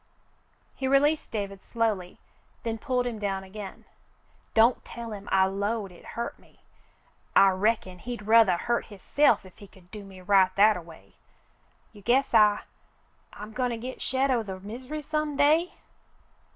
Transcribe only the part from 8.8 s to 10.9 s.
hisself if he could do me right that a